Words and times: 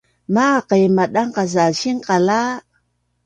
Maaq 0.33 0.67
i 0.83 0.87
madangqas 0.95 1.53
a 1.63 1.65
sinqala 1.79 2.39
a 2.51 2.59